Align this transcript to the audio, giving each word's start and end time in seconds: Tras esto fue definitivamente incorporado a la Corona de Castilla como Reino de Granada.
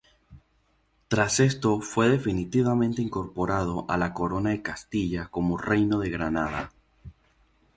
Tras 1.09 1.39
esto 1.39 1.79
fue 1.79 2.09
definitivamente 2.09 3.03
incorporado 3.03 3.85
a 3.87 3.97
la 3.97 4.15
Corona 4.15 4.49
de 4.49 4.63
Castilla 4.63 5.27
como 5.27 5.59
Reino 5.59 5.99
de 5.99 6.09
Granada. 6.09 6.71